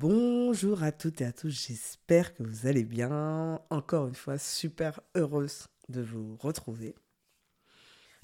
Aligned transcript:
Bonjour 0.00 0.82
à 0.82 0.92
toutes 0.92 1.20
et 1.20 1.26
à 1.26 1.32
tous, 1.32 1.50
j'espère 1.50 2.32
que 2.32 2.42
vous 2.42 2.66
allez 2.66 2.84
bien. 2.84 3.60
Encore 3.68 4.08
une 4.08 4.14
fois, 4.14 4.38
super 4.38 4.98
heureuse 5.14 5.66
de 5.90 6.00
vous 6.00 6.38
retrouver. 6.40 6.94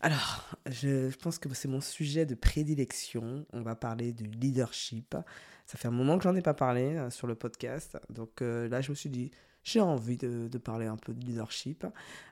Alors, 0.01 0.49
je 0.71 1.15
pense 1.17 1.39
que 1.39 1.53
c'est 1.53 1.69
mon 1.69 1.83
sujet 1.83 2.25
de 2.25 2.35
prédilection. 2.35 3.45
On 3.53 3.61
va 3.61 3.75
parler 3.75 4.15
du 4.15 4.25
leadership. 4.25 5.17
Ça 5.67 5.77
fait 5.77 5.89
un 5.89 5.91
moment 5.91 6.17
que 6.17 6.25
j'en 6.25 6.35
ai 6.35 6.41
pas 6.41 6.55
parlé 6.55 6.97
euh, 6.97 7.11
sur 7.11 7.27
le 7.27 7.35
podcast. 7.35 7.99
Donc 8.09 8.41
euh, 8.41 8.71
là, 8.71 8.81
je 8.81 8.89
me 8.89 8.95
suis 8.95 9.11
dit, 9.11 9.31
j'ai 9.63 9.83
envie 9.83 10.17
de, 10.17 10.57
parler 10.57 10.87
un 10.87 10.97
peu 10.97 11.13
de 11.13 11.23
leadership. 11.27 11.85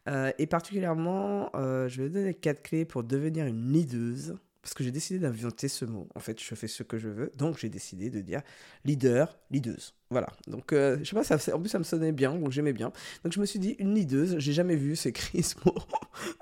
Euh, 0.08 0.32
et 0.38 0.46
particulièrement, 0.46 1.50
je 1.52 2.02
vais 2.02 2.08
donner 2.08 2.32
quatre 2.32 2.62
clés 2.62 2.86
pour 2.86 3.04
devenir 3.04 3.44
une 3.44 3.70
leaduse 3.70 4.38
parce 4.64 4.72
que 4.72 4.82
j'ai 4.82 4.90
décidé 4.90 5.18
d'inventer 5.18 5.68
ce 5.68 5.84
mot. 5.84 6.08
En 6.14 6.20
fait, 6.20 6.42
je 6.42 6.54
fais 6.54 6.68
ce 6.68 6.82
que 6.82 6.96
je 6.96 7.10
veux, 7.10 7.30
donc 7.36 7.58
j'ai 7.58 7.68
décidé 7.68 8.08
de 8.08 8.22
dire 8.22 8.40
leader, 8.86 9.38
leaduse. 9.50 9.92
Voilà. 10.14 10.28
Donc, 10.46 10.72
euh, 10.72 10.98
je 11.02 11.12
sais 11.12 11.16
pas, 11.16 11.56
en 11.56 11.58
plus, 11.58 11.68
ça 11.68 11.80
me 11.80 11.82
sonnait 11.82 12.12
bien, 12.12 12.36
donc 12.36 12.52
j'aimais 12.52 12.72
bien. 12.72 12.92
Donc, 13.24 13.32
je 13.32 13.40
me 13.40 13.46
suis 13.46 13.58
dit, 13.58 13.74
une 13.80 13.96
leaduse, 13.96 14.36
j'ai 14.38 14.52
jamais 14.52 14.76
vu 14.76 14.94
c'est 14.94 15.08
écrit 15.08 15.42
ce 15.42 15.56
mot. 15.64 15.74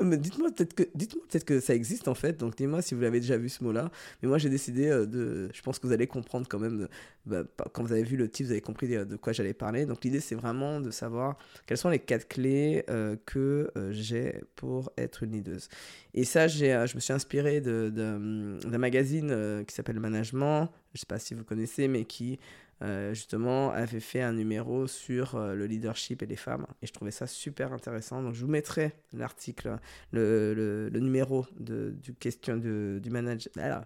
Mais 0.03 0.19
dites-moi 0.19 0.51
peut-être 0.51 0.75
que, 0.75 0.83
dites-moi 0.95 1.25
peut-être 1.27 1.47
que 1.47 1.59
ça 1.59 1.75
existe 1.75 2.07
en 2.07 2.15
fait. 2.15 2.39
Donc, 2.39 2.55
dites-moi 2.55 2.83
si 2.83 2.95
vous 2.95 3.01
l'avez 3.01 3.19
déjà 3.19 3.39
vu 3.39 3.49
ce 3.49 3.65
mot-là. 3.65 3.91
Mais 4.21 4.29
moi, 4.29 4.37
j'ai 4.37 4.51
décidé 4.51 4.89
euh, 4.89 5.07
de. 5.07 5.49
Je 5.55 5.63
pense 5.63 5.79
que 5.79 5.87
vous 5.87 5.95
allez 5.95 6.07
comprendre 6.07 6.47
quand 6.51 6.59
même. 6.59 6.87
Bah, 7.25 7.45
quand 7.73 7.83
vous 7.83 7.93
avez 7.93 8.03
vu 8.03 8.19
le 8.19 8.29
titre, 8.29 8.49
vous 8.49 8.53
avez 8.53 8.61
compris 8.61 8.89
de 8.89 9.17
quoi 9.17 9.33
j'allais 9.33 9.55
parler. 9.55 9.87
Donc, 9.87 10.05
l'idée, 10.05 10.21
c'est 10.21 10.35
vraiment 10.35 10.79
de 10.79 10.91
savoir 10.91 11.39
quelles 11.67 11.79
sont 11.79 11.89
les 11.89 11.99
quatre 11.99 12.29
clés 12.29 12.85
euh, 12.91 13.17
que 13.25 13.71
j'ai 13.89 14.43
pour 14.55 14.93
être 14.99 15.23
une 15.23 15.33
leaduse. 15.33 15.71
Et 16.13 16.25
ça, 16.25 16.47
j'ai, 16.47 16.85
je 16.87 16.95
me 16.95 17.01
suis 17.01 17.15
inspiré 17.15 17.63
de, 17.63 17.89
d'un 17.89 18.79
magazine 18.79 19.65
qui 19.67 19.75
s'appelle 19.75 19.99
Management. 19.99 20.69
Je 20.95 21.01
sais 21.01 21.07
pas 21.07 21.19
si 21.19 21.35
vous 21.35 21.45
connaissez, 21.45 21.89
mais 21.89 22.05
qui 22.05 22.39
euh, 22.83 23.15
justement, 23.15 23.71
avait 23.71 24.01
fait 24.01 24.23
un 24.23 24.33
numéro 24.33 24.89
sur 24.89 25.37
euh, 25.37 25.55
le 25.55 25.67
leadership 25.67 26.23
et 26.23 26.27
les 26.27 26.37
femmes. 26.37 26.67
Et 26.83 26.87
je 26.89 26.93
trouvais 26.93 27.13
ça 27.13 27.29
super 27.29 27.73
intéressant. 27.73 28.23
Donc, 28.23 28.35
je 28.35 28.45
vous 28.45 28.51
mettrai 28.51 28.93
l'article, 29.13 29.79
le, 30.11 30.91
numéro 30.93 31.47
du 31.61 32.15
question 32.19 32.57
du 32.57 33.11
manager. 33.11 33.53
Alors, 33.57 33.85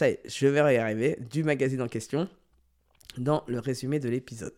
est, 0.00 0.20
je 0.28 0.46
vais 0.48 0.74
y 0.74 0.78
arriver, 0.78 1.16
du 1.30 1.44
magazine 1.44 1.80
en 1.80 1.88
question, 1.88 2.28
dans 3.18 3.44
le 3.46 3.60
résumé 3.60 4.00
de 4.00 4.08
l'épisode. 4.08 4.54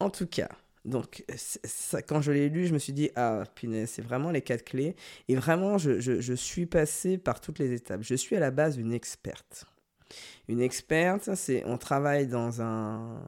En 0.00 0.08
tout 0.08 0.26
cas, 0.26 0.48
donc, 0.86 1.24
quand 2.08 2.22
je 2.22 2.32
l'ai 2.32 2.48
lu, 2.48 2.66
je 2.66 2.72
me 2.72 2.78
suis 2.78 2.94
dit, 2.94 3.10
ah, 3.16 3.44
punaise, 3.54 3.90
c'est 3.90 4.02
vraiment 4.02 4.30
les 4.30 4.40
quatre 4.40 4.64
clés. 4.64 4.96
Et 5.28 5.36
vraiment, 5.36 5.76
je, 5.76 6.00
je, 6.00 6.22
je 6.22 6.32
suis 6.32 6.64
passé 6.64 7.18
par 7.18 7.42
toutes 7.42 7.58
les 7.58 7.74
étapes. 7.74 8.00
Je 8.02 8.14
suis 8.14 8.34
à 8.34 8.40
la 8.40 8.50
base 8.50 8.78
une 8.78 8.94
experte. 8.94 9.66
Une 10.48 10.60
experte, 10.60 11.34
c'est 11.34 11.64
on 11.66 11.78
travaille 11.78 12.26
dans 12.26 12.62
un, 12.62 13.20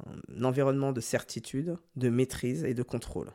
environnement 0.43 0.93
de 0.93 1.01
certitude, 1.01 1.77
de 1.97 2.09
maîtrise 2.09 2.65
et 2.65 2.75
de 2.75 2.83
contrôle. 2.83 3.31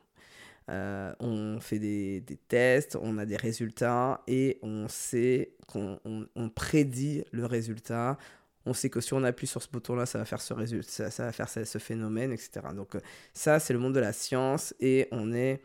Euh, 0.70 1.14
on 1.20 1.60
fait 1.60 1.78
des, 1.78 2.24
tests, 2.48 2.98
on 3.00 3.20
a 3.20 3.26
des 3.26 3.38
résultats 3.38 4.24
et 4.28 4.58
on 4.64 4.88
sait 4.88 5.54
qu'on 5.68 6.00
on, 6.04 6.50
prédit 6.50 7.24
le 7.32 7.46
résultat. 7.46 8.18
On 8.66 8.74
sait 8.74 8.90
que 8.90 9.00
si 9.00 9.14
on 9.14 9.24
appuie 9.24 9.46
sur 9.46 9.62
ce 9.62 9.70
bouton-là, 9.70 10.08
ça 10.08 10.18
va 10.18 10.26
faire 10.26 10.42
ce 10.42 10.56
résultat, 10.56 11.12
ça, 11.12 11.26
va 11.26 11.32
faire 11.32 11.50
ce 11.50 11.78
phénomène, 11.78 12.32
etc. 12.32 12.62
Donc 12.76 12.96
euh, 12.96 13.00
ça, 13.34 13.59
c'est 13.59 13.74
le 13.74 13.80
monde 13.80 13.94
de 13.94 14.00
la 14.00 14.14
science 14.14 14.74
et 14.80 15.08
on 15.12 15.34
est 15.34 15.62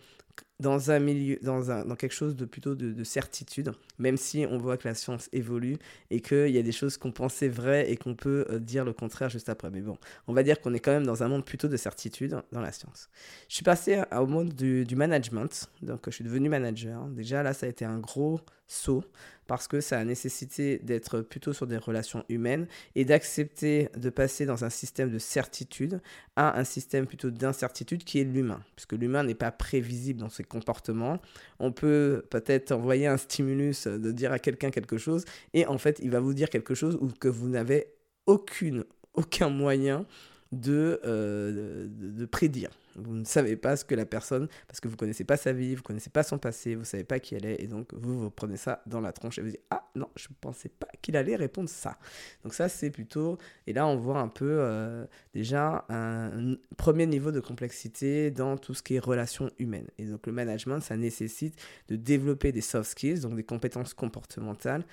dans 0.61 0.91
un 0.91 0.98
milieu, 0.98 1.39
dans, 1.42 1.70
un, 1.70 1.84
dans 1.86 1.97
quelque 1.97 2.12
chose 2.12 2.36
de 2.36 2.44
plutôt 2.44 2.75
de, 2.75 3.05
certitude, 3.05 3.72
même 3.98 4.16
si 4.16 4.47
on 4.48 4.58
voit 4.58 4.77
que 4.77 4.86
la 4.86 4.94
science 4.94 5.28
évolue 5.33 5.78
et 6.11 6.20
qu'il 6.20 6.50
y 6.50 6.58
a 6.58 6.62
des 6.62 6.72
choses 6.72 6.98
qu'on 6.98 7.12
pensait 7.12 7.48
vraies 7.48 7.91
et 7.91 7.97
qu'on 7.97 8.14
peut 8.14 8.47
euh, 8.50 8.58
dire 8.58 8.84
le 8.84 8.92
contraire 8.92 9.31
juste 9.31 9.48
après. 9.48 9.70
Mais 9.70 9.81
bon, 9.81 9.97
on 10.28 10.34
va 10.34 10.42
dire 10.42 10.61
qu'on 10.61 10.75
est 10.75 10.78
quand 10.78 10.92
même 10.92 11.06
dans 11.06 11.22
un 11.22 11.28
monde 11.28 11.44
plutôt 11.44 11.66
de 11.66 11.77
certitude 11.77 12.41
dans 12.53 12.61
la 12.61 12.72
science. 12.72 13.08
Je 13.48 13.55
suis 13.55 13.64
passé 13.64 14.03
au 14.12 14.27
monde 14.27 14.53
du, 14.53 14.86
management, 14.94 15.70
donc 15.81 16.03
je 16.06 16.11
suis 16.11 16.25
devenu 16.25 16.50
manager. 16.50 17.06
Déjà 17.06 17.42
là, 17.42 17.55
ça 17.55 17.64
a 17.64 17.69
été 17.70 17.86
un 17.86 17.98
gros 17.98 18.41
saut 18.66 19.03
parce 19.47 19.66
que 19.66 19.81
ça 19.81 19.98
a 19.98 20.04
nécessité 20.04 20.78
d'être 20.78 21.22
plutôt 21.22 21.53
sur 21.53 21.66
des 21.66 21.77
relations 21.77 22.25
humaines 22.28 22.69
et 22.94 23.04
d'accepter 23.04 23.88
de 23.97 24.09
passer 24.09 24.47
dans 24.47 24.65
un 24.65 24.71
système 24.71 25.10
de 25.10 25.19
certitude 25.19 26.00
à 26.37 26.56
un 26.56 26.62
système 26.62 27.04
plutôt 27.06 27.32
d'incertitude 27.32 28.04
qui 28.04 28.21
est 28.21 28.25
l'humain, 28.25 28.62
puisque 28.77 28.92
l'humain 28.92 29.25
n'est 29.25 29.34
pas 29.34 29.50
prévisible 29.50 30.21
dans 30.21 30.28
ses 30.28 30.44
comportements. 30.50 31.19
On 31.59 31.72
peut 31.72 32.25
peut-être 32.28 32.72
envoyer 32.72 33.06
un 33.06 33.16
stimulus 33.16 33.87
de 33.87 34.12
dire 34.12 34.33
à 34.33 34.38
quelqu'un 34.38 34.71
quelque 34.71 34.99
chose 34.99 35.25
et 35.55 35.66
en 35.66 35.78
fait 35.78 35.99
il 36.03 36.11
va 36.11 36.21
vous 36.21 36.34
dire 36.34 36.50
quelque 36.50 36.75
chose 36.75 36.99
ou 37.00 37.09
que 37.09 37.28
vous 37.28 37.49
n'avez 37.49 37.94
aucun 38.27 39.49
moyen 39.49 40.05
de, 40.53 41.00
euh, 41.05 41.87
de 41.89 42.27
prédire. 42.27 42.71
Vous 43.03 43.15
ne 43.15 43.25
savez 43.25 43.56
pas 43.56 43.77
ce 43.77 43.84
que 43.84 43.94
la 43.94 44.06
personne, 44.06 44.49
parce 44.66 44.81
que 44.81 44.88
vous 44.88 44.94
ne 44.94 44.99
connaissez 44.99 45.25
pas 45.25 45.37
sa 45.37 45.53
vie, 45.53 45.75
vous 45.75 45.83
connaissez 45.83 46.11
pas 46.11 46.22
son 46.22 46.38
passé, 46.38 46.75
vous 46.75 46.83
ne 46.83 46.87
savez 46.87 47.05
pas 47.05 47.19
qui 47.21 47.34
elle 47.34 47.47
est, 47.47 47.62
et 47.62 47.66
donc 47.66 47.93
vous, 47.94 48.19
vous 48.19 48.31
prenez 48.31 48.56
ça 48.56 48.83
dans 48.87 49.00
la 49.00 49.12
tronche 49.12 49.38
et 49.38 49.43
vous 49.43 49.50
dites 49.50 49.62
Ah 49.71 49.88
non, 49.94 50.09
je 50.16 50.28
ne 50.28 50.34
pensais 50.41 50.69
pas 50.69 50.88
qu'il 51.03 51.16
allait 51.16 51.37
répondre 51.37 51.69
ça. 51.69 51.99
Donc 52.43 52.55
ça, 52.55 52.69
c'est 52.69 52.91
plutôt. 52.91 53.39
Et 53.66 53.72
là, 53.72 53.87
on 53.87 53.97
voit 53.97 54.21
un 54.21 54.28
peu 54.28 54.59
euh, 54.60 55.06
déjà 55.34 55.84
un, 55.89 56.56
premier 56.77 57.06
niveau 57.06 57.33
de 57.33 57.41
complexité 57.41 58.31
dans 58.31 58.56
tout 58.56 58.75
ce 58.75 58.83
qui 58.83 58.94
est 58.94 58.99
relations 58.99 59.50
humaines. 59.59 59.89
Et 59.99 60.05
donc 60.05 60.27
le 60.27 60.33
management, 60.33 60.81
ça 60.81 60.97
nécessite 60.97 61.60
de 61.89 61.97
développer 61.97 62.53
des 62.53 62.60
soft 62.60 62.91
skills, 62.91 63.21
donc 63.21 63.37
des 63.37 63.44
compétences 63.44 63.94
comportementales, 63.94 64.84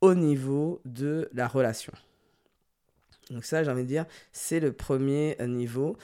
au 0.00 0.14
niveau 0.14 0.80
de 0.84 1.28
la 1.32 1.48
relation. 1.48 1.92
Donc 3.30 3.44
ça, 3.44 3.64
j'ai 3.64 3.70
envie 3.70 3.82
de 3.82 3.88
dire, 3.88 4.06
c'est 4.32 4.60
le 4.60 4.72
premier 4.72 5.36
niveau 5.46 5.96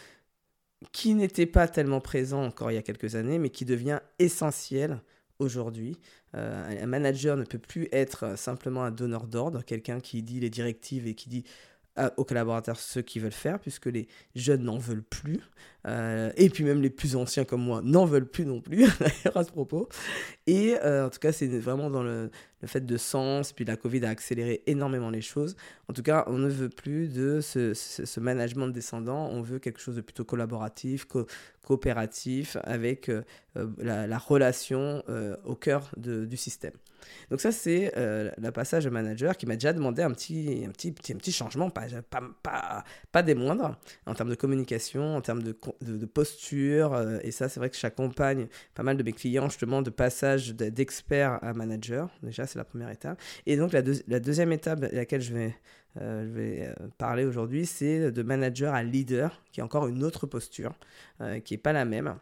qui 0.92 1.14
n'était 1.14 1.46
pas 1.46 1.68
tellement 1.68 2.00
présent 2.00 2.44
encore 2.44 2.70
il 2.70 2.74
y 2.74 2.78
a 2.78 2.82
quelques 2.82 3.14
années, 3.14 3.38
mais 3.38 3.50
qui 3.50 3.64
devient 3.64 4.00
essentiel 4.18 5.00
aujourd'hui. 5.38 5.96
Euh, 6.34 6.82
un 6.82 6.86
manager 6.86 7.36
ne 7.36 7.44
peut 7.44 7.58
plus 7.58 7.88
être 7.92 8.38
simplement 8.38 8.84
un 8.84 8.90
donneur 8.90 9.26
d'ordre, 9.26 9.62
quelqu'un 9.62 10.00
qui 10.00 10.22
dit 10.22 10.40
les 10.40 10.50
directives 10.50 11.06
et 11.06 11.14
qui 11.14 11.28
dit 11.28 11.44
aux 12.16 12.24
collaborateurs 12.24 12.78
ce 12.78 13.00
qu'ils 13.00 13.20
veulent 13.20 13.32
faire, 13.32 13.58
puisque 13.58 13.86
les 13.86 14.08
jeunes 14.34 14.62
n'en 14.62 14.78
veulent 14.78 15.02
plus. 15.02 15.40
Euh, 15.86 16.30
et 16.36 16.50
puis 16.50 16.64
même 16.64 16.82
les 16.82 16.90
plus 16.90 17.16
anciens 17.16 17.44
comme 17.44 17.62
moi 17.62 17.80
n'en 17.82 18.04
veulent 18.04 18.28
plus 18.28 18.44
non 18.44 18.60
plus, 18.60 18.86
à 19.34 19.44
ce 19.44 19.50
propos. 19.50 19.88
Et 20.46 20.76
euh, 20.82 21.06
en 21.06 21.10
tout 21.10 21.18
cas, 21.18 21.32
c'est 21.32 21.46
vraiment 21.46 21.90
dans 21.90 22.02
le, 22.02 22.30
fait 22.66 22.84
de 22.84 22.96
sens. 22.96 23.52
Puis 23.52 23.64
la 23.64 23.76
Covid 23.76 24.04
a 24.04 24.10
accéléré 24.10 24.62
énormément 24.66 25.10
les 25.10 25.22
choses. 25.22 25.56
En 25.88 25.92
tout 25.92 26.02
cas, 26.02 26.24
on 26.26 26.38
ne 26.38 26.48
veut 26.48 26.68
plus 26.68 27.08
de 27.08 27.40
ce, 27.40 27.72
ce, 27.74 28.20
management 28.20 28.68
descendant. 28.68 29.28
On 29.28 29.40
veut 29.40 29.58
quelque 29.58 29.80
chose 29.80 29.96
de 29.96 30.02
plutôt 30.02 30.24
collaboratif, 30.24 31.06
coopératif, 31.62 32.56
avec 32.64 33.08
euh, 33.08 33.22
la, 33.78 34.06
la, 34.06 34.18
relation 34.18 35.02
au 35.44 35.54
cœur 35.54 35.90
du 35.96 36.36
système. 36.36 36.72
Donc 37.30 37.40
ça, 37.40 37.50
c'est 37.50 37.92
le 37.96 38.50
passage 38.50 38.86
manager 38.86 39.36
qui 39.36 39.46
m'a 39.46 39.54
déjà 39.54 39.72
demandé 39.72 40.02
un 40.02 40.10
petit, 40.10 40.64
un 40.66 40.70
petit, 40.70 40.94
un 41.12 41.16
petit 41.16 41.32
changement, 41.32 41.70
pas, 41.70 41.86
pas 43.10 43.22
des 43.22 43.34
moindres, 43.34 43.76
en 44.06 44.14
termes 44.14 44.30
de 44.30 44.34
communication, 44.34 45.16
en 45.16 45.20
termes 45.22 45.42
de 45.42 45.52
de, 45.80 46.06
posture. 46.06 46.94
Euh, 46.94 47.18
et 47.22 47.30
ça, 47.30 47.48
c'est 47.48 47.60
vrai 47.60 47.70
que 47.70 47.76
j'accompagne 47.76 48.48
pas 48.74 48.82
mal 48.82 48.96
de 48.96 49.02
mes 49.02 49.12
clients 49.12 49.48
justement 49.48 49.82
de 49.82 49.90
passage 49.90 50.54
d'expert 50.54 51.38
à 51.42 51.52
manager. 51.52 52.10
Déjà, 52.22 52.46
c'est 52.46 52.58
la 52.58 52.64
première 52.64 52.90
étape. 52.90 53.20
Et 53.46 53.56
donc, 53.56 53.72
la, 53.72 53.82
deuxième 54.20 54.52
étape 54.52 54.82
à 54.82 54.88
laquelle 54.88 55.20
je 55.20 55.34
vais, 55.34 55.54
euh, 56.00 56.24
je 56.24 56.30
vais 56.30 56.66
euh, 56.68 56.88
parler 56.98 57.24
aujourd'hui, 57.24 57.66
c'est 57.66 58.10
de 58.10 58.22
manager 58.22 58.74
à 58.74 58.82
leader, 58.82 59.42
qui 59.52 59.60
est 59.60 59.62
encore 59.62 59.86
une 59.86 60.04
autre 60.04 60.26
posture, 60.26 60.74
qui 61.44 61.54
n'est 61.54 61.58
pas 61.58 61.72
la 61.72 61.84
même 61.84 62.16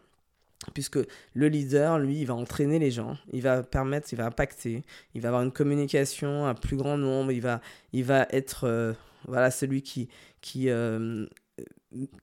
puisque 0.74 0.98
le 1.34 1.48
leader, 1.48 2.00
lui, 2.00 2.18
il 2.20 2.26
va 2.26 2.34
entraîner 2.34 2.80
les 2.80 2.90
gens, 2.90 3.16
il 3.32 3.42
va 3.42 3.62
permettre, 3.62 4.08
il 4.12 4.16
va 4.16 4.26
impacter, 4.26 4.82
il 5.14 5.20
va 5.22 5.28
avoir 5.28 5.42
une 5.42 5.52
communication 5.52 6.46
à 6.46 6.54
plus 6.54 6.76
grand 6.76 6.98
nombre, 6.98 7.30
il 7.30 7.40
va, 7.40 7.60
il 7.92 8.04
va 8.04 8.26
être 8.30 8.96
voilà, 9.26 9.52
celui 9.52 9.82
qui, 9.82 10.08
qui 10.40 10.68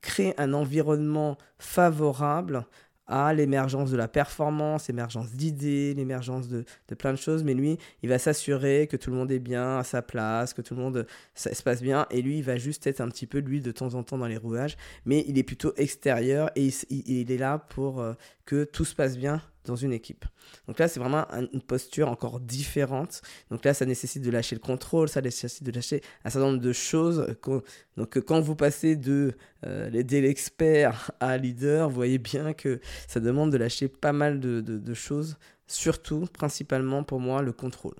créer 0.01 0.39
un 0.39 0.53
environnement 0.53 1.37
favorable 1.57 2.65
à 3.07 3.33
l'émergence 3.33 3.91
de 3.91 3.97
la 3.97 4.07
performance, 4.07 4.87
l'émergence 4.87 5.31
d'idées, 5.31 5.93
l'émergence 5.93 6.47
de, 6.47 6.65
de, 6.87 6.95
plein 6.95 7.11
de 7.11 7.17
choses, 7.17 7.43
mais 7.43 7.53
lui, 7.53 7.77
il 8.01 8.09
va 8.09 8.17
s'assurer 8.17 8.87
que 8.89 8.97
tout 8.97 9.11
le 9.11 9.15
monde 9.15 9.31
est 9.31 9.39
bien 9.39 9.77
à 9.77 9.83
sa 9.83 10.01
place, 10.01 10.53
que 10.53 10.61
tout 10.61 10.75
le 10.75 10.81
monde 10.81 11.05
ça, 11.35 11.53
se 11.53 11.61
passe 11.61 11.81
bien, 11.81 12.07
et 12.09 12.21
lui, 12.21 12.39
il 12.39 12.43
va 12.43 12.57
juste 12.57 12.87
être 12.87 13.01
un 13.01 13.09
petit 13.09 13.27
peu, 13.27 13.39
lui, 13.39 13.61
de 13.61 13.71
temps 13.71 13.93
en 13.93 14.03
temps 14.03 14.17
dans 14.17 14.27
les 14.27 14.37
rouages, 14.37 14.75
mais 15.05 15.23
il 15.27 15.37
est 15.37 15.43
plutôt 15.43 15.73
extérieur, 15.77 16.49
et 16.55 16.69
il, 16.89 17.31
est 17.31 17.37
là 17.37 17.59
pour 17.59 18.01
euh, 18.01 18.13
que 18.45 18.63
tout 18.63 18.85
se 18.85 18.95
passe 18.95 19.17
bien 19.17 19.41
dans 19.65 19.75
une 19.75 19.93
équipe. 19.93 20.25
Donc 20.67 20.79
là, 20.79 20.87
c'est 20.87 20.99
vraiment 20.99 21.25
une 21.31 21.61
posture 21.61 22.09
encore 22.09 22.39
différente. 22.39 23.21
Donc 23.51 23.65
là, 23.65 23.73
ça 23.73 23.85
nécessite 23.85 24.23
de 24.23 24.31
lâcher 24.31 24.55
le 24.55 24.61
contrôle, 24.61 25.09
ça 25.09 25.21
nécessite 25.21 25.63
de 25.63 25.71
lâcher 25.71 26.01
un 26.23 26.29
certain 26.29 26.47
nombre 26.47 26.61
de 26.61 26.73
choses. 26.73 27.27
Donc 27.97 28.19
quand 28.19 28.39
vous 28.41 28.55
passez 28.55 28.95
de 28.95 29.33
euh, 29.65 29.89
l'expert 29.89 31.11
à 31.19 31.37
leader, 31.37 31.89
vous 31.89 31.95
voyez 31.95 32.17
bien 32.17 32.53
que 32.53 32.79
ça 33.07 33.19
demande 33.19 33.51
de 33.51 33.57
lâcher 33.57 33.87
pas 33.87 34.13
mal 34.13 34.39
de 34.39 34.93
choses, 34.93 35.37
surtout, 35.67 36.25
principalement 36.33 37.03
pour 37.03 37.19
moi, 37.19 37.41
le 37.41 37.51
contrôle. 37.51 37.95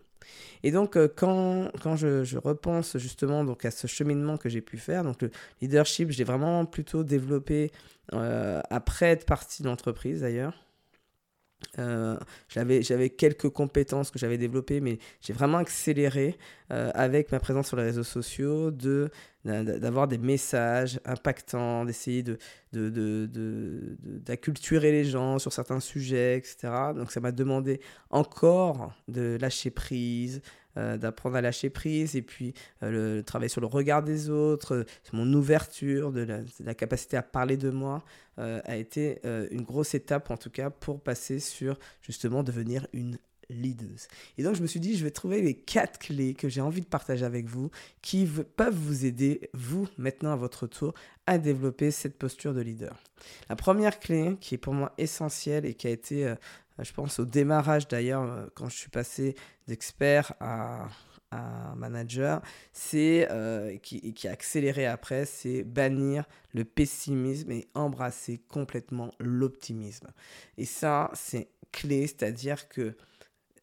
Et 0.63 0.71
donc, 0.71 0.97
euh, 0.97 1.07
quand, 1.13 1.69
quand 1.81 1.95
je, 1.95 2.37
repense 2.37 2.97
justement 2.97 3.43
donc, 3.43 3.65
à 3.65 3.71
ce 3.71 3.87
cheminement 3.87 4.37
que 4.37 4.49
j'ai 4.49 4.61
pu 4.61 4.77
faire, 4.77 5.03
donc 5.03 5.21
le 5.21 5.31
leadership, 5.61 6.11
j'ai 6.11 6.23
vraiment 6.23 6.65
plutôt 6.65 7.03
développé 7.03 7.71
euh, 8.13 8.61
après 8.69 9.07
être 9.07 9.25
parti 9.25 9.63
d'entreprise 9.63 10.21
d'ailleurs. 10.21 10.53
Euh, 11.79 12.17
j'avais 12.47 13.09
quelques 13.09 13.49
compétences 13.49 14.11
que 14.11 14.19
j'avais 14.19 14.37
développées, 14.37 14.81
mais 14.81 14.99
j'ai 15.21 15.33
vraiment 15.33 15.57
accéléré 15.57 16.37
euh, 16.71 16.91
avec 16.93 17.31
ma 17.31 17.39
présence 17.39 17.67
sur 17.67 17.77
les 17.77 17.83
réseaux 17.83 18.03
sociaux 18.03 18.71
de 18.71 19.09
d'avoir 19.43 20.07
des 20.07 20.17
messages 20.17 20.99
impactants, 21.05 21.85
d'essayer 21.85 22.23
de, 22.23 22.39
d'acculturer 22.73 24.91
les 24.91 25.05
gens 25.05 25.37
sur 25.37 25.53
certains 25.53 25.79
sujets, 25.79 26.37
etc. 26.37 26.73
Donc 26.95 27.11
ça 27.11 27.19
m'a 27.19 27.31
demandé 27.31 27.79
encore 28.09 28.91
de 29.07 29.37
lâcher 29.39 29.69
prise, 29.69 30.41
euh, 30.77 30.97
d'apprendre 30.97 31.37
à 31.37 31.41
lâcher 31.41 31.69
prise 31.69 32.17
et 32.17 32.21
puis 32.21 32.53
euh, 32.83 33.17
le, 33.17 33.23
travail 33.23 33.49
sur 33.49 33.61
le 33.61 33.67
regard 33.67 34.03
des 34.03 34.29
autres, 34.29 34.75
euh, 34.75 34.83
mon 35.13 35.31
ouverture, 35.33 36.11
de 36.11 36.43
la, 36.59 36.73
capacité 36.73 37.15
à 37.15 37.21
parler 37.21 37.55
de 37.57 37.69
moi 37.69 38.03
a 38.37 38.75
été 38.75 39.21
une 39.23 39.61
grosse 39.61 39.95
étape 39.95 40.29
en 40.29 40.35
tout 40.35 40.49
cas 40.49 40.69
pour 40.69 40.99
passer 40.99 41.39
sur 41.39 41.79
justement 42.01 42.43
devenir 42.43 42.85
une 42.91 43.17
leaduse. 43.49 44.09
Et 44.37 44.43
donc 44.43 44.55
je 44.55 44.61
me 44.61 44.67
suis 44.67 44.81
dit, 44.81 44.97
je 44.97 45.05
vais 45.05 45.11
trouver 45.11 45.41
les 45.41 45.53
quatre 45.53 45.99
clés 45.99 46.33
que 46.33 46.49
j'ai 46.49 46.59
envie 46.59 46.81
de 46.81 46.85
partager 46.85 47.23
avec 47.23 47.45
vous 47.45 47.71
qui 48.01 48.27
peuvent 48.57 48.75
vous 48.75 49.05
aider, 49.05 49.49
vous, 49.53 49.87
maintenant 49.97 50.33
à 50.33 50.35
votre 50.35 50.67
tour, 50.67 50.93
à 51.27 51.37
développer 51.37 51.91
cette 51.91 52.17
posture 52.17 52.53
de 52.53 52.59
leader. 52.59 52.97
La 53.47 53.55
première 53.55 54.01
clé 54.01 54.35
qui 54.41 54.55
est 54.55 54.57
pour 54.57 54.73
moi 54.73 54.91
essentielle 54.97 55.65
et 55.65 55.73
qui 55.73 55.87
a 55.87 55.91
été 55.91 56.35
je 56.83 56.91
pense 56.93 57.19
au 57.19 57.25
démarrage 57.25 57.87
d'ailleurs, 57.87 58.23
euh, 58.23 58.47
quand 58.55 58.69
je 58.69 58.75
suis 58.75 58.89
passé 58.89 59.35
d'expert 59.67 60.33
à, 60.39 60.87
manager, 61.75 62.41
c'est 62.71 63.27
euh, 63.29 63.75
qui, 63.79 64.13
qui, 64.13 64.29
a 64.29 64.31
accéléré 64.31 64.85
après, 64.85 65.25
c'est 65.25 65.63
bannir 65.63 66.23
le 66.53 66.63
pessimisme 66.63 67.51
et 67.51 67.67
embrasser 67.73 68.37
complètement 68.47 69.11
l'optimisme. 69.19 70.07
Et 70.57 70.63
ça, 70.63 71.11
c'est 71.13 71.49
clé, 71.73 72.07
c'est-à-dire 72.07 72.69
que 72.69 72.95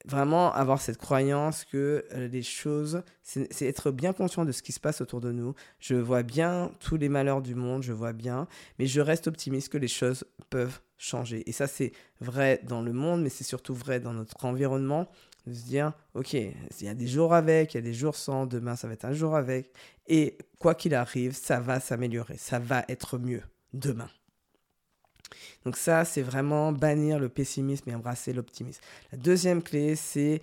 vraiment 0.04 0.52
avoir 0.52 0.80
cette 0.80 0.98
croyance 0.98 1.64
que 1.64 2.04
euh, 2.12 2.28
les 2.28 2.42
choses, 2.42 3.02
c'est 3.22 3.66
être 3.66 3.90
bien 3.90 4.12
conscient 4.12 4.44
de 4.44 4.52
ce 4.52 4.62
qui 4.62 4.72
se 4.72 4.80
passe 4.80 5.00
autour 5.00 5.20
de 5.20 5.32
nous. 5.32 5.54
Je 5.78 5.94
vois 5.94 6.22
bien 6.22 6.70
tous 6.80 6.96
les 6.96 7.08
malheurs 7.08 7.42
du 7.42 7.54
monde, 7.54 7.82
je 7.82 7.92
vois 7.92 8.12
bien, 8.12 8.48
mais 8.78 8.86
je 8.86 9.00
reste 9.00 9.28
optimiste 9.28 9.70
que 9.70 9.78
les 9.78 9.88
choses 9.88 10.24
peuvent 10.50 10.80
changer. 10.98 11.48
Et 11.48 11.52
ça, 11.52 11.66
c'est 11.66 11.92
vrai 12.20 12.60
dans 12.64 12.82
le 12.82 12.92
monde, 12.92 13.22
mais 13.22 13.28
c'est 13.28 13.44
surtout 13.44 13.74
vrai 13.74 14.00
dans 14.00 14.12
notre 14.12 14.44
environnement. 14.44 15.08
De 15.46 15.52
se 15.52 15.64
dire, 15.64 15.92
ok, 16.14 16.34
il 16.34 16.54
y 16.82 16.88
a 16.88 16.94
des 16.94 17.08
jours 17.08 17.34
avec, 17.34 17.74
il 17.74 17.78
y 17.78 17.78
a 17.78 17.82
des 17.82 17.94
jours 17.94 18.14
sans, 18.14 18.46
demain 18.46 18.76
ça 18.76 18.86
va 18.86 18.94
être 18.94 19.04
un 19.04 19.12
jour 19.12 19.34
avec. 19.34 19.72
Et 20.06 20.38
quoi 20.60 20.76
qu'il 20.76 20.94
arrive, 20.94 21.34
ça 21.34 21.58
va 21.58 21.80
s'améliorer, 21.80 22.36
ça 22.38 22.60
va 22.60 22.84
être 22.88 23.18
mieux 23.18 23.42
demain. 23.72 24.08
Donc 25.64 25.76
ça, 25.76 26.04
c'est 26.04 26.22
vraiment 26.22 26.72
bannir 26.72 27.18
le 27.18 27.28
pessimisme 27.28 27.88
et 27.90 27.94
embrasser 27.94 28.32
l'optimisme. 28.32 28.80
La 29.12 29.18
deuxième 29.18 29.62
clé, 29.62 29.96
c'est 29.96 30.40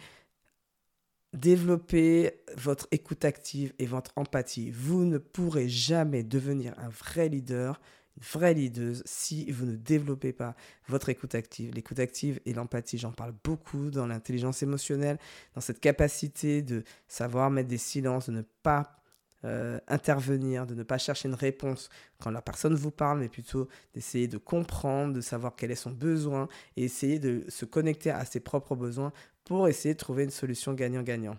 développer 1.33 2.31
votre 2.57 2.87
écoute 2.91 3.23
active 3.23 3.73
et 3.77 3.85
votre 3.85 4.11
empathie. 4.15 4.71
Vous 4.71 5.05
ne 5.05 5.17
pourrez 5.17 5.69
jamais 5.69 6.23
devenir 6.23 6.73
un 6.79 6.89
vrai 6.89 7.29
leader 7.29 7.79
vraie 8.21 8.53
leaduse 8.53 9.01
si 9.05 9.49
vous 9.51 9.65
ne 9.65 9.75
développez 9.75 10.33
pas 10.33 10.55
votre 10.87 11.09
écoute 11.09 11.35
active. 11.35 11.73
L'écoute 11.73 11.99
active 11.99 12.39
et 12.45 12.53
l'empathie, 12.53 12.97
j'en 12.97 13.11
parle 13.11 13.33
beaucoup 13.43 13.89
dans 13.89 14.07
l'intelligence 14.07 14.61
émotionnelle, 14.63 15.17
dans 15.55 15.61
cette 15.61 15.79
capacité 15.79 16.61
de 16.61 16.83
savoir 17.07 17.49
mettre 17.49 17.69
des 17.69 17.77
silences, 17.77 18.29
de 18.29 18.35
ne 18.35 18.43
pas 18.63 19.01
euh, 19.45 19.79
intervenir, 19.87 20.65
de 20.65 20.75
ne 20.75 20.83
pas 20.83 20.97
chercher 20.97 21.29
une 21.29 21.35
réponse 21.35 21.89
quand 22.19 22.29
la 22.29 22.41
personne 22.41 22.75
vous 22.75 22.91
parle, 22.91 23.19
mais 23.19 23.29
plutôt 23.29 23.67
d'essayer 23.93 24.27
de 24.27 24.37
comprendre, 24.37 25.13
de 25.13 25.21
savoir 25.21 25.55
quel 25.55 25.71
est 25.71 25.75
son 25.75 25.91
besoin 25.91 26.47
et 26.75 26.83
essayer 26.83 27.19
de 27.19 27.45
se 27.47 27.65
connecter 27.65 28.11
à 28.11 28.25
ses 28.25 28.39
propres 28.39 28.75
besoins 28.75 29.13
pour 29.45 29.67
essayer 29.67 29.93
de 29.93 29.99
trouver 29.99 30.25
une 30.25 30.29
solution 30.29 30.73
gagnant-gagnant. 30.73 31.37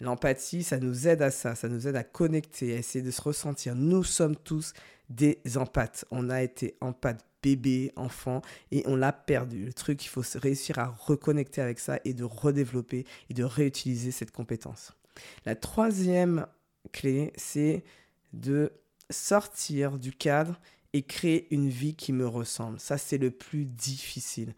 L'empathie, 0.00 0.62
ça 0.62 0.78
nous 0.78 1.06
aide 1.06 1.22
à 1.22 1.30
ça, 1.30 1.54
ça 1.54 1.68
nous 1.68 1.86
aide 1.86 1.96
à 1.96 2.04
connecter, 2.04 2.74
à 2.74 2.78
essayer 2.78 3.04
de 3.04 3.10
se 3.10 3.22
ressentir. 3.22 3.74
Nous 3.74 4.02
sommes 4.02 4.34
tous 4.34 4.72
des 5.10 5.38
empathes. 5.56 6.04
On 6.10 6.30
a 6.30 6.42
été 6.42 6.76
empathe 6.80 7.24
bébé, 7.42 7.92
enfant, 7.96 8.40
et 8.70 8.82
on 8.86 8.96
l'a 8.96 9.12
perdu. 9.12 9.64
Le 9.64 9.72
truc, 9.72 10.04
il 10.04 10.08
faut 10.08 10.22
réussir 10.36 10.78
à 10.78 10.86
reconnecter 10.86 11.60
avec 11.60 11.78
ça 11.78 11.98
et 12.04 12.14
de 12.14 12.24
redévelopper 12.24 13.04
et 13.28 13.34
de 13.34 13.44
réutiliser 13.44 14.10
cette 14.10 14.30
compétence. 14.30 14.94
La 15.44 15.54
troisième 15.54 16.46
clé, 16.90 17.32
c'est 17.36 17.84
de 18.32 18.72
sortir 19.10 19.98
du 19.98 20.12
cadre 20.12 20.60
et 20.92 21.02
créer 21.02 21.52
une 21.54 21.68
vie 21.68 21.94
qui 21.94 22.12
me 22.12 22.26
ressemble. 22.26 22.80
Ça, 22.80 22.98
c'est 22.98 23.18
le 23.18 23.30
plus 23.30 23.64
difficile 23.64 24.54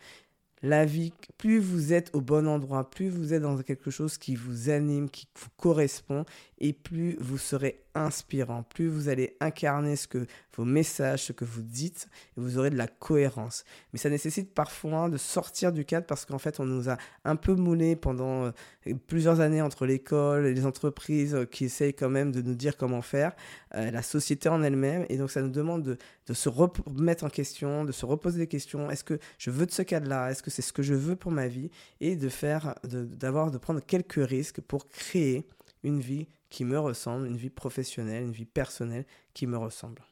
la 0.65 0.87
vie, 0.87 1.13
plus 1.37 1.59
vous 1.59 1.93
êtes 1.93 2.11
au 2.15 2.23
bon 2.23 2.49
endroit, 2.49 2.89
plus 2.89 3.11
vous 3.11 3.35
êtes 3.35 3.43
dans 3.43 3.59
quelque 3.59 3.91
chose 3.91 4.17
qui 4.17 4.35
vous 4.35 4.71
anime, 4.71 5.11
qui 5.11 5.29
vous 5.39 5.51
correspond, 5.59 6.25
et 6.65 6.73
plus 6.73 7.19
vous 7.21 7.37
serez 7.37 7.85
inspirant, 7.95 8.63
plus 8.63 8.89
vous 8.89 9.11
allez 9.11 9.37
incarner 9.39 9.97
ce 9.97 10.09
que 10.09 10.27
vos 10.57 10.65
messages, 10.65 11.25
ce 11.25 11.33
que 11.33 11.45
vous 11.45 11.61
dites, 11.61 12.09
et 12.39 12.41
vous 12.41 12.57
aurez 12.57 12.71
de 12.71 12.77
la 12.79 12.87
cohérence. 12.87 13.67
Mais 13.93 13.99
ça 13.99 14.09
nécessite 14.09 14.55
parfois 14.55 15.11
de 15.11 15.19
sortir 15.19 15.73
du 15.73 15.85
cadre 15.85 16.07
parce 16.07 16.25
qu'en 16.25 16.39
fait, 16.39 16.61
on 16.61 16.65
nous 16.65 16.89
a 16.89 16.97
un 17.27 17.37
peu 17.37 17.55
moulé 17.55 17.97
pendant 17.97 18.47
euh, 18.47 18.95
plusieurs 19.07 19.41
années 19.41 19.61
entre 19.61 19.85
l'école 19.85 20.47
et 20.47 20.55
les 20.55 20.65
entreprises 20.65 21.35
euh, 21.35 21.45
qui 21.45 21.67
essayent 21.67 21.93
quand 21.93 22.09
même 22.09 22.33
de 22.33 22.41
nous 22.41 22.55
dire 22.55 22.79
comment 22.79 23.03
faire, 23.03 23.37
euh, 23.75 23.91
la 23.91 24.03
société 24.03 24.49
en 24.49 24.63
elle-même, 24.63 25.05
et 25.11 25.19
donc 25.19 25.31
ça 25.31 25.43
nous 25.43 25.51
demande 25.51 25.83
de, 25.83 26.33
se 26.33 26.49
remettre 26.49 27.25
en 27.25 27.29
question, 27.29 27.85
de 27.85 27.93
se 27.93 28.07
reposer 28.07 28.39
des 28.39 28.47
questions. 28.47 28.91
Est-ce 28.91 29.05
que 29.05 29.19
je 29.37 29.51
veux 29.51 29.67
de 29.67 29.71
ce 29.71 29.83
cadre-là? 29.83 30.31
Est-ce 30.31 30.43
que 30.43 30.51
c'est 30.51 30.63
ce 30.63 30.73
que 30.73 30.83
je 30.83 30.95
veux 30.95 31.15
pour 31.15 31.31
ma 31.31 31.47
vie? 31.47 31.71
Et 32.01 32.17
de 32.17 32.31
faire, 32.31 32.75
d'avoir, 32.85 33.51
de 33.51 33.59
prendre 33.59 33.81
quelques 33.81 34.27
risques 34.27 34.63
pour 34.63 34.89
créer 34.89 35.47
une 35.85 36.01
vie 36.01 36.27
qui 36.51 36.65
me 36.65 36.79
ressemble, 36.79 37.27
une 37.27 37.37
vie 37.37 37.51
professionnelle, 37.51 38.25
une 38.25 38.33
vie 38.33 38.45
personnelle 38.45 39.07
qui 39.33 39.47
me 39.47 39.57
ressemble. 39.57 40.03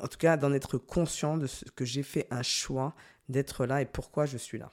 En 0.00 0.06
tout 0.06 0.18
cas, 0.18 0.36
d'en 0.36 0.52
être 0.52 0.78
conscient 0.78 1.36
de 1.36 1.46
ce 1.46 1.64
que 1.64 1.84
j'ai 1.84 2.04
fait 2.04 2.28
un 2.30 2.42
choix 2.42 2.94
d'être 3.28 3.66
là 3.66 3.82
et 3.82 3.86
pourquoi 3.86 4.26
je 4.26 4.38
suis 4.38 4.58
là. 4.58 4.70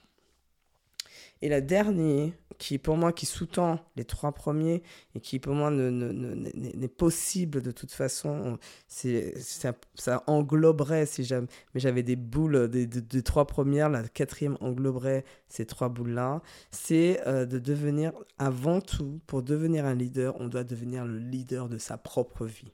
Et 1.42 1.50
la 1.50 1.62
dernière, 1.62 2.32
qui 2.58 2.78
pour 2.78 2.98
moi, 2.98 3.12
qui 3.12 3.26
sous-tend 3.26 3.80
les 3.96 4.06
trois 4.06 4.32
premiers 4.32 4.82
et 5.14 5.20
qui 5.20 5.40
pour 5.40 5.54
moi 5.54 5.72
n'est 5.72 6.88
possible 6.88 7.62
de 7.62 7.72
toute 7.72 7.92
façon, 7.92 8.58
c'est 8.88 9.38
ça, 9.40 9.74
ça, 9.96 10.24
engloberait, 10.28 11.06
si 11.06 11.28
j'avais 11.76 12.04
des 12.04 12.16
boules 12.16 12.70
des, 12.70 12.88
des, 12.88 13.24
trois 13.24 13.46
premières, 13.46 13.90
la 13.90 14.08
quatrième 14.08 14.58
engloberait 14.62 15.26
ces 15.50 15.66
trois 15.66 15.90
boules-là, 15.90 16.42
c'est 16.72 17.22
euh, 17.28 17.46
de 17.46 17.60
devenir, 17.60 18.14
avant 18.38 18.82
tout, 18.82 19.20
pour 19.28 19.44
devenir 19.44 19.86
un 19.86 19.96
leader, 19.96 20.40
on 20.40 20.48
doit 20.48 20.64
devenir 20.64 21.06
le 21.06 21.18
leader 21.18 21.70
de 21.70 21.78
sa 21.78 21.98
propre 21.98 22.46
vie. 22.46 22.72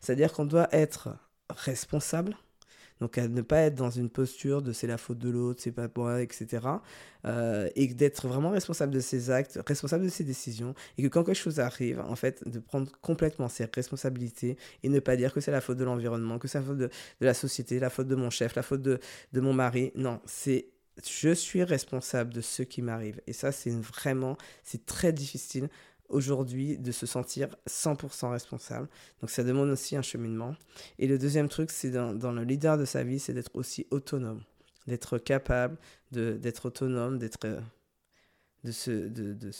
C'est-à-dire 0.00 0.32
qu'on 0.32 0.46
doit 0.46 0.68
être 0.72 1.16
responsable, 1.50 2.36
donc 3.00 3.18
à 3.18 3.28
ne 3.28 3.42
pas 3.42 3.60
être 3.60 3.74
dans 3.74 3.90
une 3.90 4.08
posture 4.08 4.62
de 4.62 4.72
c'est 4.72 4.86
la 4.86 4.98
faute 4.98 5.18
de 5.18 5.28
l'autre, 5.28 5.60
c'est 5.62 5.72
pas 5.72 5.88
moi, 5.96 6.22
etc. 6.22 6.66
Euh, 7.24 7.68
et 7.74 7.86
d'être 7.88 8.26
vraiment 8.28 8.50
responsable 8.50 8.92
de 8.92 9.00
ses 9.00 9.30
actes, 9.30 9.58
responsable 9.66 10.04
de 10.04 10.08
ses 10.08 10.24
décisions, 10.24 10.74
et 10.96 11.02
que 11.02 11.08
quand 11.08 11.24
quelque 11.24 11.34
chose 11.34 11.60
arrive, 11.60 12.00
en 12.00 12.16
fait, 12.16 12.48
de 12.48 12.58
prendre 12.58 12.90
complètement 13.00 13.48
ses 13.48 13.66
responsabilités 13.74 14.56
et 14.82 14.88
ne 14.88 15.00
pas 15.00 15.16
dire 15.16 15.32
que 15.32 15.40
c'est 15.40 15.50
la 15.50 15.60
faute 15.60 15.78
de 15.78 15.84
l'environnement, 15.84 16.38
que 16.38 16.48
c'est 16.48 16.58
la 16.58 16.64
faute 16.64 16.78
de, 16.78 16.90
la 17.20 17.34
société, 17.34 17.78
la 17.78 17.90
faute 17.90 18.08
de 18.08 18.16
mon 18.16 18.30
chef, 18.30 18.54
la 18.54 18.62
faute 18.62 18.82
de, 18.82 18.98
de 19.32 19.40
mon 19.40 19.52
mari. 19.52 19.92
Non, 19.94 20.20
c'est 20.24 20.68
je 21.04 21.34
suis 21.34 21.62
responsable 21.62 22.32
de 22.32 22.40
ce 22.40 22.62
qui 22.62 22.80
m'arrive. 22.80 23.20
Et 23.26 23.34
ça, 23.34 23.52
c'est 23.52 23.70
vraiment, 23.70 24.38
c'est 24.64 24.86
très 24.86 25.12
difficile 25.12 25.68
aujourd'hui 26.08 26.78
de 26.78 26.92
se 26.92 27.06
sentir 27.06 27.56
100% 27.68 28.30
responsable. 28.30 28.88
Donc 29.20 29.30
ça 29.30 29.44
demande 29.44 29.70
aussi 29.70 29.96
un 29.96 30.02
cheminement. 30.02 30.54
Et 30.98 31.06
le 31.06 31.18
deuxième 31.18 31.48
truc, 31.48 31.70
c'est 31.70 31.90
dans, 31.90 32.32
le 32.32 32.44
leader 32.44 32.78
de 32.78 32.84
sa 32.84 33.02
vie, 33.04 33.18
c'est 33.18 33.32
d'être 33.32 33.54
aussi 33.54 33.86
autonome, 33.90 34.42
d'être 34.86 35.18
capable 35.18 35.76
d'être 36.12 36.66
autonome, 36.66 37.18
d'être 37.18 37.46
de 38.64 38.72
se 38.72 38.90
de, 38.90 39.32
de, 39.32 39.34
de, 39.34 39.50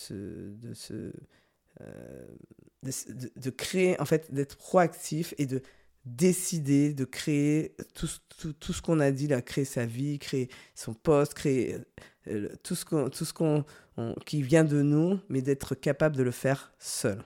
se, 0.75 1.12
euh, 1.81 2.26
de, 2.83 3.50
créer, 3.50 4.00
en 4.00 4.05
fait, 4.05 4.33
d'être 4.33 4.57
proactif 4.57 5.35
et 5.38 5.47
de 5.47 5.62
décider 6.06 6.94
de 6.94 7.04
créer 7.04 7.75
tout, 7.94 8.08
tout, 8.38 8.52
tout 8.52 8.72
ce 8.72 8.80
qu'on 8.80 9.00
a 9.00 9.10
dit 9.10 9.26
là, 9.26 9.42
créer 9.42 9.64
sa 9.64 9.84
vie, 9.84 10.18
créer 10.18 10.48
son 10.75 10.94
poste, 10.94 11.34
créer 11.34 11.78
euh, 12.28 12.48
tout 12.62 12.76
ce 12.76 12.84
qu'on, 12.84 13.10
tout 13.10 13.25
ce 13.25 13.34
qu'on, 13.34 13.64
qui 14.25 14.42
vient 14.42 14.64
de 14.64 14.82
nous, 14.82 15.18
mais 15.28 15.42
d'être 15.42 15.75
capable 15.75 16.16
de 16.16 16.22
le 16.22 16.30
faire 16.30 16.72
seul. 16.78 17.22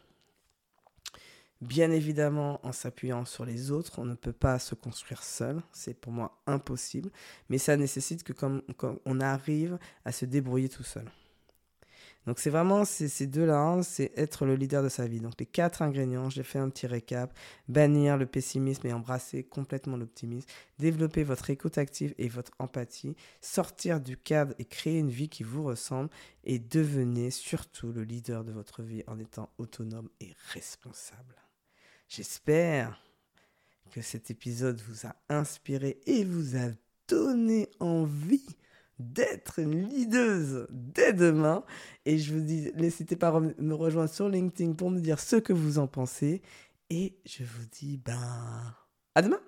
Bien 1.61 1.91
évidemment, 1.91 2.59
en 2.63 2.73
s'appuyant 2.73 3.27
sur 3.27 3.45
les 3.45 3.71
autres, 3.71 3.99
on 3.99 4.07
ne 4.07 4.15
peut 4.15 4.33
pas 4.33 4.59
se 4.59 4.75
construire 4.75 5.23
seul, 5.23 5.61
c'est 5.73 5.93
pour 5.93 6.11
moi 6.11 6.41
impossible, 6.47 7.11
mais 7.51 7.59
ça 7.59 7.77
nécessite 7.77 8.23
que 8.23 8.33
comme, 8.33 8.63
on 9.05 9.21
arrive 9.21 9.79
à 10.07 10.13
se 10.13 10.25
débrouiller 10.25 10.71
tout 10.71 10.85
seul. 10.85 11.05
Donc 12.27 12.39
c'est 12.39 12.51
vraiment 12.51 12.85
ces, 12.85 13.27
deux-là, 13.27 13.59
hein, 13.59 13.83
c'est 13.83 14.13
être 14.17 14.45
le 14.45 14.55
leader 14.55 14.83
de 14.83 14.89
sa 14.89 15.07
vie. 15.07 15.21
Donc 15.21 15.35
les 15.39 15.47
quatre 15.47 15.83
ingrédients, 15.83 16.29
j'ai 16.29 16.43
fait 16.43 16.59
un 16.59 16.69
petit 16.69 16.87
récap. 16.87 17.37
Bannir 17.69 18.17
le 18.17 18.27
pessimisme 18.27 18.87
et 18.87 18.93
embrasser 18.93 19.43
complètement 19.43 19.97
l'optimisme. 19.97 20.47
Développer 20.79 21.25
votre 21.25 21.49
écoute 21.51 21.79
active 21.79 22.15
et 22.19 22.29
votre 22.29 22.53
empathie. 22.59 23.17
Sortir 23.41 24.01
du 24.01 24.17
cadre 24.17 24.55
et 24.59 24.65
créer 24.65 24.99
une 24.99 25.11
vie 25.11 25.29
qui 25.29 25.43
vous 25.43 25.65
ressemble. 25.65 26.11
Et 26.45 26.59
devenez 26.59 27.31
surtout 27.31 27.91
le 27.93 28.05
leader 28.05 28.45
de 28.45 28.53
votre 28.53 28.83
vie 28.83 29.03
en 29.07 29.19
étant 29.19 29.51
autonome 29.59 30.11
et 30.21 30.35
responsable. 30.53 31.37
J'espère 32.09 33.03
que 33.91 34.03
cet 34.03 34.31
épisode 34.31 34.81
vous 34.83 35.07
a 35.07 35.17
inspiré 35.29 36.01
et 36.07 36.25
vous 36.25 36.57
a 36.57 36.71
donné 37.09 37.69
envie 37.81 38.57
d'être 39.01 39.59
une 39.59 39.89
leaduse 39.89 40.67
dès 40.71 41.13
demain. 41.13 41.65
Et 42.05 42.19
je 42.19 42.35
vous 42.35 42.41
dis, 42.41 42.71
n'hésitez 42.77 43.17
pas 43.17 43.29
à 43.29 43.41
me 43.41 43.75
rejoindre 43.75 44.11
sur 44.11 44.29
LinkedIn 44.29 44.75
pour 44.75 44.91
me 44.91 45.01
dire 45.01 45.19
ce 45.19 45.37
que 45.37 45.53
vous 45.53 45.79
en 45.79 45.87
pensez. 45.87 46.43
Et 46.91 47.19
je 47.25 47.45
vous 47.45 47.67
dis, 47.73 47.97
ben, 47.99 48.75
à 49.15 49.23
demain 49.23 49.39